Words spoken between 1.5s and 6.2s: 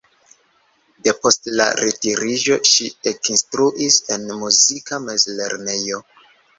la retiriĝo ŝi ekinstruis en muzika mezlernejo.